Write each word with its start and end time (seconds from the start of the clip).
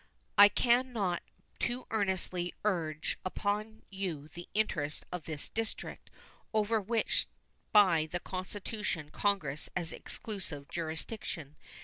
I 0.35 0.49
can 0.49 0.93
not 0.93 1.21
too 1.59 1.85
earnestly 1.91 2.55
urge 2.65 3.19
upon 3.23 3.83
you 3.91 4.29
the 4.29 4.49
interests 4.55 5.05
of 5.11 5.25
this 5.25 5.47
District, 5.47 6.09
over 6.55 6.81
which 6.81 7.27
by 7.71 8.07
the 8.07 8.19
Constitution 8.19 9.11
Congress 9.11 9.69
has 9.77 9.93
exclusive 9.93 10.67
jurisdiction. 10.69 11.55